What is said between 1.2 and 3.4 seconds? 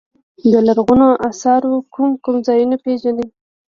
اثارو کوم کوم ځایونه پيژنئ.